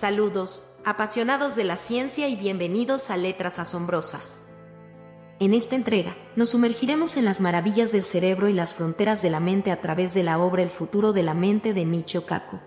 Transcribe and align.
Saludos, 0.00 0.64
apasionados 0.86 1.56
de 1.56 1.64
la 1.64 1.76
ciencia 1.76 2.26
y 2.26 2.34
bienvenidos 2.34 3.10
a 3.10 3.18
Letras 3.18 3.58
Asombrosas. 3.58 4.40
En 5.40 5.52
esta 5.52 5.76
entrega, 5.76 6.16
nos 6.36 6.48
sumergiremos 6.48 7.18
en 7.18 7.26
las 7.26 7.38
maravillas 7.38 7.92
del 7.92 8.04
cerebro 8.04 8.48
y 8.48 8.54
las 8.54 8.74
fronteras 8.74 9.20
de 9.20 9.28
la 9.28 9.40
mente 9.40 9.70
a 9.70 9.82
través 9.82 10.14
de 10.14 10.22
la 10.22 10.38
obra 10.38 10.62
El 10.62 10.70
futuro 10.70 11.12
de 11.12 11.22
la 11.22 11.34
mente 11.34 11.74
de 11.74 11.84
Michio 11.84 12.24
Kaku. 12.24 12.60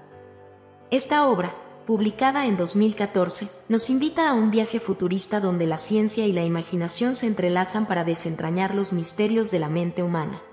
Esta 0.91 1.27
obra, 1.27 1.55
publicada 1.87 2.45
en 2.45 2.55
2014, 2.55 3.49
nos 3.67 3.89
invita 3.89 4.29
a 4.29 4.33
un 4.35 4.51
viaje 4.51 4.79
futurista 4.79 5.39
donde 5.39 5.65
la 5.65 5.79
ciencia 5.79 6.27
y 6.27 6.33
la 6.33 6.43
imaginación 6.43 7.15
se 7.15 7.25
entrelazan 7.25 7.87
para 7.87 8.03
desentrañar 8.03 8.75
los 8.75 8.93
misterios 8.93 9.49
de 9.49 9.57
la 9.57 9.69
mente 9.69 10.03
humana. 10.03 10.43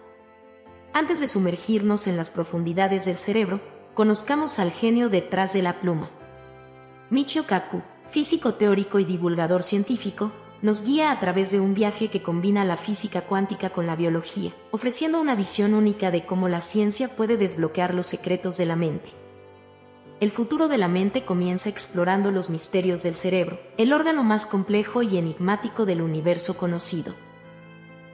Antes 0.94 1.20
de 1.20 1.28
sumergirnos 1.28 2.06
en 2.06 2.16
las 2.16 2.30
profundidades 2.30 3.04
del 3.04 3.18
cerebro, 3.18 3.60
conozcamos 3.92 4.58
al 4.58 4.70
genio 4.70 5.10
detrás 5.10 5.52
de 5.52 5.60
la 5.60 5.78
pluma. 5.82 6.10
Michio 7.10 7.44
Kaku, 7.44 7.82
físico 8.08 8.54
teórico 8.54 9.00
y 9.00 9.04
divulgador 9.04 9.64
científico, 9.64 10.30
nos 10.62 10.84
guía 10.84 11.10
a 11.10 11.18
través 11.18 11.50
de 11.50 11.58
un 11.58 11.74
viaje 11.74 12.06
que 12.06 12.22
combina 12.22 12.64
la 12.64 12.76
física 12.76 13.22
cuántica 13.22 13.70
con 13.70 13.88
la 13.88 13.96
biología, 13.96 14.52
ofreciendo 14.70 15.20
una 15.20 15.34
visión 15.34 15.74
única 15.74 16.12
de 16.12 16.24
cómo 16.24 16.48
la 16.48 16.60
ciencia 16.60 17.08
puede 17.08 17.36
desbloquear 17.36 17.94
los 17.94 18.06
secretos 18.06 18.56
de 18.58 18.66
la 18.66 18.76
mente. 18.76 19.10
El 20.20 20.30
futuro 20.30 20.68
de 20.68 20.78
la 20.78 20.86
mente 20.86 21.24
comienza 21.24 21.68
explorando 21.68 22.30
los 22.30 22.48
misterios 22.48 23.02
del 23.02 23.16
cerebro, 23.16 23.58
el 23.76 23.92
órgano 23.92 24.22
más 24.22 24.46
complejo 24.46 25.02
y 25.02 25.18
enigmático 25.18 25.86
del 25.86 26.02
universo 26.02 26.56
conocido. 26.56 27.12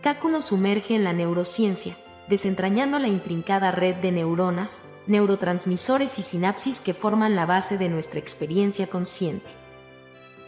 Kaku 0.00 0.30
nos 0.30 0.46
sumerge 0.46 0.94
en 0.94 1.04
la 1.04 1.12
neurociencia, 1.12 1.98
desentrañando 2.28 2.98
la 2.98 3.08
intrincada 3.08 3.70
red 3.70 3.96
de 3.96 4.12
neuronas, 4.12 4.82
neurotransmisores 5.06 6.18
y 6.18 6.22
sinapsis 6.22 6.80
que 6.80 6.94
forman 6.94 7.36
la 7.36 7.46
base 7.46 7.78
de 7.78 7.88
nuestra 7.88 8.18
experiencia 8.18 8.86
consciente. 8.86 9.46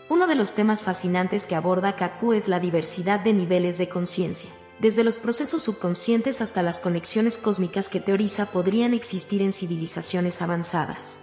Uno 0.09 0.27
de 0.27 0.35
los 0.35 0.55
temas 0.55 0.85
fascinantes 0.85 1.47
que 1.47 1.55
aborda 1.55 1.95
Kaku 1.95 2.33
es 2.33 2.49
la 2.49 2.61
diversidad 2.61 3.21
de 3.21 3.35
niveles 3.35 3.79
de 3.79 3.89
conciencia, 3.89 4.51
desde 4.81 5.05
los 5.05 5.19
procesos 5.19 5.63
subconscientes 5.63 6.41
hasta 6.41 6.63
las 6.63 6.81
conexiones 6.81 7.37
cósmicas 7.37 7.89
que 7.89 8.01
teoriza 8.01 8.47
podrían 8.47 8.95
existir 8.95 9.43
en 9.43 9.53
civilizaciones 9.53 10.41
avanzadas. 10.41 11.21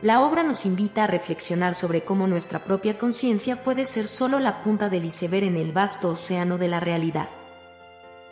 La 0.00 0.22
obra 0.22 0.42
nos 0.42 0.66
invita 0.66 1.04
a 1.04 1.06
reflexionar 1.06 1.74
sobre 1.74 2.00
cómo 2.00 2.26
nuestra 2.26 2.64
propia 2.64 2.98
conciencia 2.98 3.62
puede 3.62 3.84
ser 3.84 4.08
solo 4.08 4.40
la 4.40 4.64
punta 4.64 4.88
del 4.88 5.04
iceberg 5.04 5.44
en 5.44 5.56
el 5.56 5.72
vasto 5.72 6.08
océano 6.08 6.58
de 6.58 6.68
la 6.68 6.80
realidad. 6.80 7.28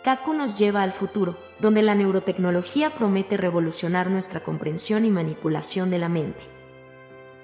Kaku 0.03 0.33
nos 0.33 0.59
lleva 0.59 0.83
al 0.83 0.93
futuro, 0.93 1.37
donde 1.61 1.83
la 1.83 1.95
neurotecnología 1.95 2.89
promete 2.89 3.37
revolucionar 3.37 4.11
nuestra 4.11 4.41
comprensión 4.41 5.05
y 5.05 5.11
manipulación 5.11 5.91
de 5.91 5.99
la 5.99 6.09
mente. 6.09 6.41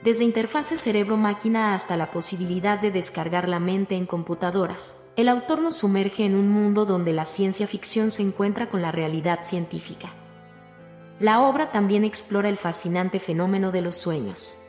Desde 0.02 0.24
interfaces 0.24 0.80
cerebro-máquina 0.80 1.74
hasta 1.74 1.96
la 1.98 2.10
posibilidad 2.10 2.80
de 2.80 2.90
descargar 2.90 3.46
la 3.48 3.60
mente 3.60 3.94
en 3.94 4.06
computadoras, 4.06 5.04
el 5.16 5.28
autor 5.28 5.60
nos 5.60 5.76
sumerge 5.76 6.24
en 6.24 6.34
un 6.34 6.48
mundo 6.48 6.86
donde 6.86 7.12
la 7.12 7.26
ciencia 7.26 7.66
ficción 7.66 8.10
se 8.10 8.22
encuentra 8.22 8.70
con 8.70 8.80
la 8.80 8.92
realidad 8.92 9.40
científica. 9.42 10.14
La 11.20 11.40
obra 11.40 11.72
también 11.72 12.04
explora 12.04 12.48
el 12.48 12.56
fascinante 12.56 13.20
fenómeno 13.20 13.70
de 13.70 13.82
los 13.82 13.96
sueños. 13.96 14.65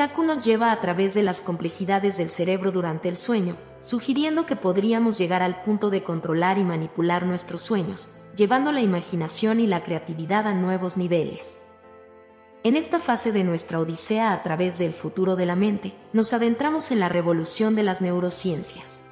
Kaku 0.00 0.22
nos 0.22 0.46
lleva 0.46 0.72
a 0.72 0.80
través 0.80 1.12
de 1.12 1.22
las 1.22 1.42
complejidades 1.42 2.16
del 2.16 2.30
cerebro 2.30 2.72
durante 2.72 3.10
el 3.10 3.18
sueño, 3.18 3.58
sugiriendo 3.82 4.46
que 4.46 4.56
podríamos 4.56 5.18
llegar 5.18 5.42
al 5.42 5.60
punto 5.60 5.90
de 5.90 6.02
controlar 6.02 6.56
y 6.56 6.64
manipular 6.64 7.26
nuestros 7.26 7.60
sueños, 7.60 8.16
llevando 8.34 8.72
la 8.72 8.80
imaginación 8.80 9.60
y 9.60 9.66
la 9.66 9.84
creatividad 9.84 10.46
a 10.46 10.54
nuevos 10.54 10.96
niveles. 10.96 11.60
En 12.64 12.76
esta 12.76 12.98
fase 12.98 13.30
de 13.30 13.44
nuestra 13.44 13.78
odisea 13.78 14.32
a 14.32 14.42
través 14.42 14.78
del 14.78 14.94
futuro 14.94 15.36
de 15.36 15.44
la 15.44 15.54
mente, 15.54 15.92
nos 16.14 16.32
adentramos 16.32 16.92
en 16.92 17.00
la 17.00 17.10
revolución 17.10 17.74
de 17.74 17.82
las 17.82 18.00
neurociencias. 18.00 19.02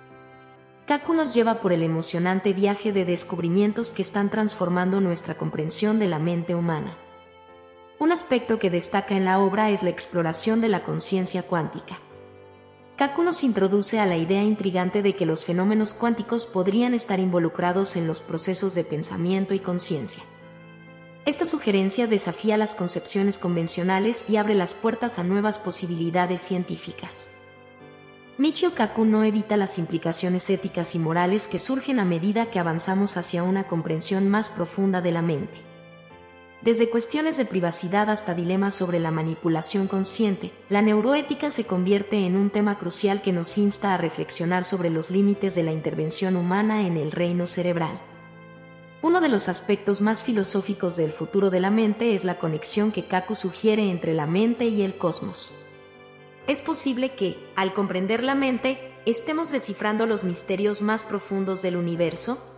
Kaku 0.86 1.12
nos 1.12 1.34
lleva 1.34 1.56
por 1.56 1.74
el 1.74 1.82
emocionante 1.82 2.54
viaje 2.54 2.92
de 2.92 3.04
descubrimientos 3.04 3.90
que 3.90 4.00
están 4.00 4.30
transformando 4.30 5.02
nuestra 5.02 5.34
comprensión 5.36 5.98
de 5.98 6.06
la 6.06 6.18
mente 6.18 6.54
humana. 6.54 6.96
Un 8.00 8.12
aspecto 8.12 8.60
que 8.60 8.70
destaca 8.70 9.16
en 9.16 9.24
la 9.24 9.40
obra 9.40 9.70
es 9.70 9.82
la 9.82 9.90
exploración 9.90 10.60
de 10.60 10.68
la 10.68 10.84
conciencia 10.84 11.42
cuántica. 11.42 11.98
Kaku 12.96 13.24
nos 13.24 13.42
introduce 13.42 13.98
a 13.98 14.06
la 14.06 14.16
idea 14.16 14.44
intrigante 14.44 15.02
de 15.02 15.16
que 15.16 15.26
los 15.26 15.44
fenómenos 15.44 15.94
cuánticos 15.94 16.46
podrían 16.46 16.94
estar 16.94 17.18
involucrados 17.18 17.96
en 17.96 18.06
los 18.06 18.22
procesos 18.22 18.76
de 18.76 18.84
pensamiento 18.84 19.52
y 19.52 19.58
conciencia. 19.58 20.22
Esta 21.26 21.44
sugerencia 21.44 22.06
desafía 22.06 22.56
las 22.56 22.76
concepciones 22.76 23.38
convencionales 23.38 24.24
y 24.28 24.36
abre 24.36 24.54
las 24.54 24.74
puertas 24.74 25.18
a 25.18 25.24
nuevas 25.24 25.58
posibilidades 25.58 26.40
científicas. 26.40 27.30
Michio 28.36 28.74
Kaku 28.74 29.06
no 29.06 29.24
evita 29.24 29.56
las 29.56 29.76
implicaciones 29.76 30.48
éticas 30.50 30.94
y 30.94 31.00
morales 31.00 31.48
que 31.48 31.58
surgen 31.58 31.98
a 31.98 32.04
medida 32.04 32.46
que 32.46 32.60
avanzamos 32.60 33.16
hacia 33.16 33.42
una 33.42 33.66
comprensión 33.66 34.28
más 34.28 34.50
profunda 34.50 35.00
de 35.00 35.10
la 35.10 35.22
mente. 35.22 35.58
Desde 36.60 36.90
cuestiones 36.90 37.36
de 37.36 37.44
privacidad 37.44 38.10
hasta 38.10 38.34
dilemas 38.34 38.74
sobre 38.74 38.98
la 38.98 39.12
manipulación 39.12 39.86
consciente, 39.86 40.50
la 40.68 40.82
neuroética 40.82 41.50
se 41.50 41.64
convierte 41.64 42.26
en 42.26 42.36
un 42.36 42.50
tema 42.50 42.78
crucial 42.78 43.22
que 43.22 43.32
nos 43.32 43.56
insta 43.58 43.94
a 43.94 43.96
reflexionar 43.96 44.64
sobre 44.64 44.90
los 44.90 45.10
límites 45.10 45.54
de 45.54 45.62
la 45.62 45.72
intervención 45.72 46.36
humana 46.36 46.84
en 46.84 46.96
el 46.96 47.12
reino 47.12 47.46
cerebral. 47.46 48.00
Uno 49.02 49.20
de 49.20 49.28
los 49.28 49.48
aspectos 49.48 50.00
más 50.00 50.24
filosóficos 50.24 50.96
del 50.96 51.12
futuro 51.12 51.50
de 51.50 51.60
la 51.60 51.70
mente 51.70 52.16
es 52.16 52.24
la 52.24 52.38
conexión 52.38 52.90
que 52.90 53.04
Kaku 53.04 53.36
sugiere 53.36 53.88
entre 53.92 54.12
la 54.12 54.26
mente 54.26 54.64
y 54.64 54.82
el 54.82 54.98
cosmos. 54.98 55.54
Es 56.48 56.62
posible 56.62 57.12
que, 57.12 57.38
al 57.54 57.72
comprender 57.72 58.24
la 58.24 58.34
mente, 58.34 58.92
estemos 59.06 59.52
descifrando 59.52 60.06
los 60.06 60.24
misterios 60.24 60.82
más 60.82 61.04
profundos 61.04 61.62
del 61.62 61.76
universo, 61.76 62.57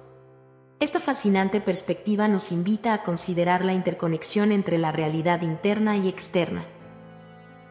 esta 0.81 0.99
fascinante 0.99 1.61
perspectiva 1.61 2.27
nos 2.27 2.53
invita 2.53 2.95
a 2.95 3.03
considerar 3.03 3.67
la 3.67 3.75
interconexión 3.75 4.51
entre 4.51 4.79
la 4.79 4.93
realidad 4.93 5.43
interna 5.43 5.99
y 5.99 6.09
externa. 6.09 6.65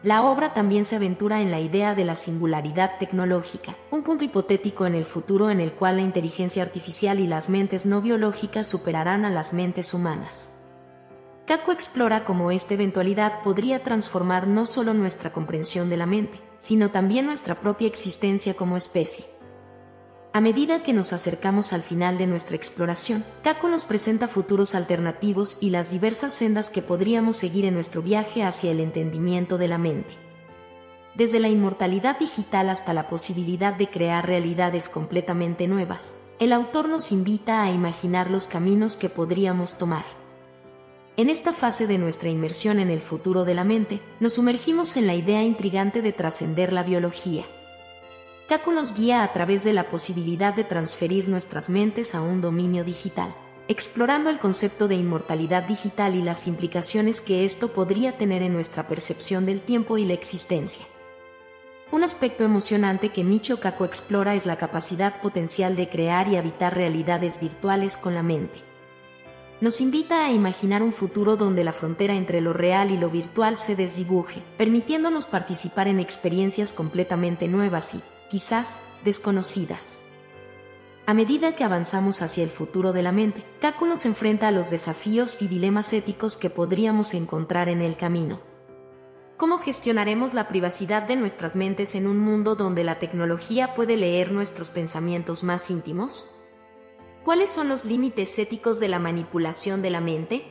La 0.04 0.22
obra 0.22 0.54
también 0.54 0.84
se 0.84 0.94
aventura 0.94 1.42
en 1.42 1.50
la 1.50 1.58
idea 1.58 1.96
de 1.96 2.04
la 2.04 2.14
singularidad 2.14 2.98
tecnológica, 3.00 3.74
un 3.90 4.04
punto 4.04 4.24
hipotético 4.24 4.86
en 4.86 4.94
el 4.94 5.04
futuro 5.04 5.50
en 5.50 5.60
el 5.60 5.72
cual 5.72 5.96
la 5.96 6.02
inteligencia 6.02 6.62
artificial 6.62 7.18
y 7.18 7.26
las 7.26 7.50
mentes 7.50 7.84
no 7.84 8.00
biológicas 8.00 8.68
superarán 8.68 9.24
a 9.24 9.30
las 9.30 9.52
mentes 9.52 9.92
humanas. 9.92 10.52
Kaku 11.46 11.72
explora 11.72 12.24
cómo 12.24 12.52
esta 12.52 12.74
eventualidad 12.74 13.42
podría 13.42 13.82
transformar 13.82 14.46
no 14.46 14.66
solo 14.66 14.94
nuestra 14.94 15.32
comprensión 15.32 15.90
de 15.90 15.96
la 15.96 16.06
mente, 16.06 16.40
sino 16.60 16.90
también 16.90 17.26
nuestra 17.26 17.56
propia 17.56 17.88
existencia 17.88 18.54
como 18.54 18.76
especie. 18.76 19.24
A 20.32 20.40
medida 20.40 20.84
que 20.84 20.92
nos 20.92 21.12
acercamos 21.12 21.72
al 21.72 21.82
final 21.82 22.16
de 22.16 22.28
nuestra 22.28 22.54
exploración, 22.54 23.24
Kaku 23.42 23.66
nos 23.66 23.84
presenta 23.84 24.28
futuros 24.28 24.76
alternativos 24.76 25.58
y 25.60 25.70
las 25.70 25.90
diversas 25.90 26.32
sendas 26.32 26.70
que 26.70 26.82
podríamos 26.82 27.36
seguir 27.36 27.64
en 27.64 27.74
nuestro 27.74 28.00
viaje 28.00 28.44
hacia 28.44 28.70
el 28.70 28.78
entendimiento 28.78 29.58
de 29.58 29.66
la 29.66 29.78
mente. 29.78 30.14
Desde 31.16 31.40
la 31.40 31.48
inmortalidad 31.48 32.16
digital 32.16 32.70
hasta 32.70 32.94
la 32.94 33.08
posibilidad 33.08 33.74
de 33.74 33.90
crear 33.90 34.24
realidades 34.24 34.88
completamente 34.88 35.66
nuevas, 35.66 36.16
el 36.38 36.52
autor 36.52 36.88
nos 36.88 37.10
invita 37.10 37.64
a 37.64 37.72
imaginar 37.72 38.30
los 38.30 38.46
caminos 38.46 38.96
que 38.96 39.08
podríamos 39.08 39.78
tomar. 39.78 40.04
En 41.16 41.28
esta 41.28 41.52
fase 41.52 41.88
de 41.88 41.98
nuestra 41.98 42.28
inmersión 42.30 42.78
en 42.78 42.90
el 42.90 43.00
futuro 43.00 43.44
de 43.44 43.54
la 43.54 43.64
mente, 43.64 44.00
nos 44.20 44.34
sumergimos 44.34 44.96
en 44.96 45.08
la 45.08 45.16
idea 45.16 45.42
intrigante 45.42 46.02
de 46.02 46.12
trascender 46.12 46.72
la 46.72 46.84
biología 46.84 47.44
Kaku 48.50 48.72
nos 48.72 48.96
guía 48.96 49.22
a 49.22 49.32
través 49.32 49.62
de 49.62 49.72
la 49.72 49.84
posibilidad 49.84 50.52
de 50.52 50.64
transferir 50.64 51.28
nuestras 51.28 51.68
mentes 51.68 52.16
a 52.16 52.20
un 52.20 52.40
dominio 52.40 52.82
digital, 52.82 53.32
explorando 53.68 54.28
el 54.28 54.40
concepto 54.40 54.88
de 54.88 54.96
inmortalidad 54.96 55.62
digital 55.62 56.16
y 56.16 56.22
las 56.22 56.48
implicaciones 56.48 57.20
que 57.20 57.44
esto 57.44 57.68
podría 57.68 58.18
tener 58.18 58.42
en 58.42 58.52
nuestra 58.52 58.88
percepción 58.88 59.46
del 59.46 59.60
tiempo 59.60 59.98
y 59.98 60.04
la 60.04 60.14
existencia. 60.14 60.84
Un 61.92 62.02
aspecto 62.02 62.42
emocionante 62.42 63.10
que 63.10 63.22
Michio 63.22 63.60
Kaku 63.60 63.84
explora 63.84 64.34
es 64.34 64.46
la 64.46 64.56
capacidad 64.56 65.22
potencial 65.22 65.76
de 65.76 65.88
crear 65.88 66.26
y 66.26 66.34
habitar 66.34 66.74
realidades 66.74 67.40
virtuales 67.40 67.96
con 67.96 68.16
la 68.16 68.24
mente. 68.24 68.58
Nos 69.60 69.80
invita 69.80 70.24
a 70.24 70.32
imaginar 70.32 70.82
un 70.82 70.92
futuro 70.92 71.36
donde 71.36 71.62
la 71.62 71.72
frontera 71.72 72.16
entre 72.16 72.40
lo 72.40 72.52
real 72.52 72.90
y 72.90 72.96
lo 72.96 73.10
virtual 73.10 73.56
se 73.56 73.76
desdibuje, 73.76 74.42
permitiéndonos 74.58 75.28
participar 75.28 75.86
en 75.86 76.00
experiencias 76.00 76.72
completamente 76.72 77.46
nuevas 77.46 77.94
y, 77.94 78.00
quizás 78.30 78.80
desconocidas. 79.04 80.00
A 81.06 81.12
medida 81.12 81.56
que 81.56 81.64
avanzamos 81.64 82.22
hacia 82.22 82.44
el 82.44 82.50
futuro 82.50 82.92
de 82.92 83.02
la 83.02 83.10
mente, 83.10 83.42
Kaku 83.60 83.84
nos 83.84 84.06
enfrenta 84.06 84.48
a 84.48 84.52
los 84.52 84.70
desafíos 84.70 85.42
y 85.42 85.48
dilemas 85.48 85.92
éticos 85.92 86.36
que 86.36 86.50
podríamos 86.50 87.14
encontrar 87.14 87.68
en 87.68 87.82
el 87.82 87.96
camino. 87.96 88.40
¿Cómo 89.36 89.58
gestionaremos 89.58 90.34
la 90.34 90.48
privacidad 90.48 91.02
de 91.02 91.16
nuestras 91.16 91.56
mentes 91.56 91.94
en 91.94 92.06
un 92.06 92.18
mundo 92.18 92.54
donde 92.54 92.84
la 92.84 92.98
tecnología 92.98 93.74
puede 93.74 93.96
leer 93.96 94.30
nuestros 94.30 94.70
pensamientos 94.70 95.42
más 95.42 95.68
íntimos? 95.70 96.30
¿Cuáles 97.24 97.50
son 97.50 97.68
los 97.68 97.84
límites 97.84 98.38
éticos 98.38 98.78
de 98.80 98.88
la 98.88 98.98
manipulación 98.98 99.82
de 99.82 99.90
la 99.90 100.00
mente? 100.00 100.44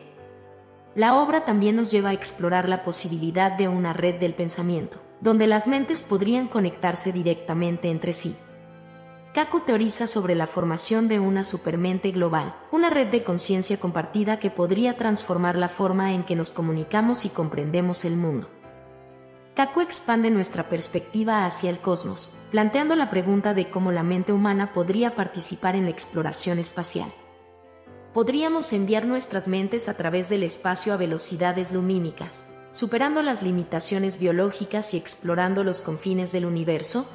La 0.95 1.15
obra 1.15 1.45
también 1.45 1.75
nos 1.75 1.91
lleva 1.91 2.09
a 2.09 2.13
explorar 2.13 2.67
la 2.67 2.83
posibilidad 2.83 3.51
de 3.51 3.67
una 3.67 3.93
red 3.93 4.15
del 4.19 4.33
pensamiento, 4.33 4.99
donde 5.21 5.47
las 5.47 5.67
mentes 5.67 6.03
podrían 6.03 6.47
conectarse 6.47 7.11
directamente 7.11 7.89
entre 7.89 8.13
sí. 8.13 8.35
Kaku 9.33 9.59
teoriza 9.59 10.07
sobre 10.07 10.33
la 10.33 10.47
formación 10.47 11.07
de 11.07 11.19
una 11.19 11.43
supermente 11.43 12.11
global, 12.11 12.55
una 12.71 12.89
red 12.89 13.07
de 13.07 13.23
conciencia 13.23 13.77
compartida 13.77 14.39
que 14.39 14.49
podría 14.49 14.97
transformar 14.97 15.55
la 15.55 15.69
forma 15.69 16.13
en 16.13 16.23
que 16.23 16.35
nos 16.35 16.51
comunicamos 16.51 17.25
y 17.25 17.29
comprendemos 17.29 18.05
el 18.05 18.15
mundo. 18.15 18.49
Kaku 19.55 19.81
expande 19.81 20.31
nuestra 20.31 20.67
perspectiva 20.67 21.45
hacia 21.45 21.69
el 21.69 21.77
cosmos, 21.77 22.33
planteando 22.49 22.95
la 22.95 23.09
pregunta 23.09 23.53
de 23.53 23.69
cómo 23.69 23.91
la 23.91 24.03
mente 24.03 24.33
humana 24.33 24.73
podría 24.73 25.15
participar 25.15 25.75
en 25.75 25.83
la 25.83 25.91
exploración 25.91 26.57
espacial. 26.57 27.11
Podríamos 28.13 28.73
enviar 28.73 29.05
nuestras 29.05 29.47
mentes 29.47 29.89
a 29.89 29.95
través 29.95 30.29
del 30.29 30.41
espacio 30.41 30.93
a 30.93 30.97
velocidades 30.97 31.71
lumínicas, 31.71 32.47
superando 32.71 33.21
las 33.21 33.41
limitaciones 33.41 34.19
biológicas 34.19 34.93
y 34.93 34.97
explorando 34.97 35.63
los 35.63 35.81
confines 35.81 36.31
del 36.31 36.45
universo, 36.45 37.05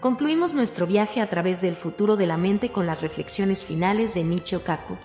Concluimos 0.00 0.54
nuestro 0.54 0.86
viaje 0.86 1.20
a 1.20 1.28
través 1.28 1.60
del 1.60 1.74
futuro 1.74 2.16
de 2.16 2.26
la 2.26 2.36
mente 2.36 2.70
con 2.70 2.86
las 2.86 3.00
reflexiones 3.00 3.64
finales 3.64 4.14
de 4.14 4.22
Michio 4.22 4.62
Kaku. 4.62 4.96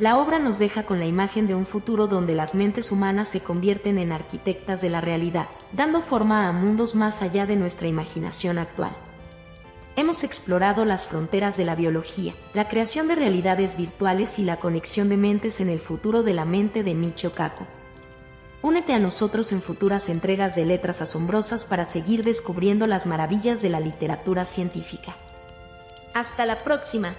La 0.00 0.18
obra 0.18 0.40
nos 0.40 0.58
deja 0.58 0.82
con 0.82 0.98
la 0.98 1.06
imagen 1.06 1.46
de 1.46 1.54
un 1.54 1.66
futuro 1.66 2.08
donde 2.08 2.34
las 2.34 2.56
mentes 2.56 2.90
humanas 2.90 3.28
se 3.28 3.42
convierten 3.42 3.98
en 3.98 4.10
arquitectas 4.10 4.80
de 4.80 4.90
la 4.90 5.00
realidad, 5.00 5.46
dando 5.72 6.00
forma 6.00 6.48
a 6.48 6.52
mundos 6.52 6.96
más 6.96 7.22
allá 7.22 7.46
de 7.46 7.54
nuestra 7.54 7.86
imaginación 7.86 8.58
actual. 8.58 8.90
Hemos 9.94 10.24
explorado 10.24 10.84
las 10.84 11.06
fronteras 11.06 11.56
de 11.56 11.64
la 11.64 11.76
biología, 11.76 12.34
la 12.54 12.68
creación 12.68 13.06
de 13.06 13.14
realidades 13.14 13.76
virtuales 13.76 14.40
y 14.40 14.42
la 14.42 14.56
conexión 14.56 15.10
de 15.10 15.16
mentes 15.16 15.60
en 15.60 15.68
el 15.68 15.78
futuro 15.78 16.24
de 16.24 16.34
la 16.34 16.44
mente 16.44 16.82
de 16.82 16.94
Michio 16.96 17.30
Kaku. 17.32 17.66
Únete 18.62 18.92
a 18.92 19.00
nosotros 19.00 19.50
en 19.50 19.60
futuras 19.60 20.08
entregas 20.08 20.54
de 20.54 20.64
Letras 20.64 21.02
Asombrosas 21.02 21.66
para 21.66 21.84
seguir 21.84 22.22
descubriendo 22.22 22.86
las 22.86 23.06
maravillas 23.06 23.60
de 23.60 23.70
la 23.70 23.80
literatura 23.80 24.44
científica. 24.44 25.16
Hasta 26.14 26.46
la 26.46 26.62
próxima. 26.62 27.12